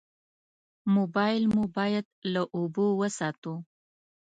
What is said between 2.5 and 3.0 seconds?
اوبو